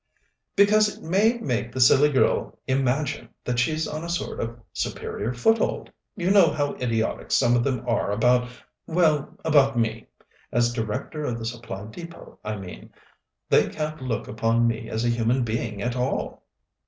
[0.55, 5.31] "Because it may make the silly girl imagine that she's on a sort of superior
[5.31, 5.91] foothold.
[6.15, 8.47] You know how idiotic some of them are about
[8.87, 10.07] well, about me
[10.51, 12.89] as Director of the Supply Depôt, I mean.
[13.47, 16.47] They can't look upon me as a human being at all."